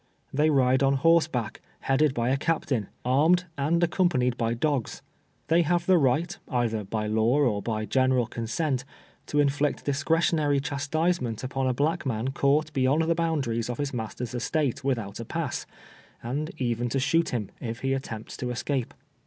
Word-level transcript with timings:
They 0.33 0.49
ride 0.49 0.81
on 0.81 0.95
horseback, 0.95 1.61
headed 1.81 2.15
by 2.15 2.29
a 2.29 2.35
captain, 2.37 2.87
armed, 3.05 3.45
and 3.55 3.83
accompanied 3.83 4.35
by 4.35 4.55
d( 4.55 4.67
igs. 4.67 5.01
Tliey 5.47 5.65
have 5.65 5.85
the 5.85 5.99
right, 5.99 6.39
either 6.49 6.83
by 6.83 7.05
law, 7.05 7.37
or 7.41 7.61
by 7.61 7.85
general 7.85 8.25
consent, 8.25 8.83
to 9.27 9.39
inflict 9.39 9.85
discretionary 9.85 10.59
chastisement 10.59 11.43
upon 11.43 11.67
a 11.67 11.73
black 11.75 12.03
man 12.03 12.29
caught 12.29 12.73
beyond 12.73 13.03
the 13.03 13.13
boundaries 13.13 13.69
of 13.69 13.77
his 13.77 13.93
master's 13.93 14.33
estate 14.33 14.83
without 14.83 15.19
a 15.19 15.23
pass, 15.25 15.67
and 16.23 16.49
even 16.57 16.89
to 16.89 16.99
shoot 16.99 17.29
him, 17.29 17.51
if 17.59 17.81
he 17.81 17.93
attempts 17.93 18.35
to 18.37 18.49
escape. 18.49 18.95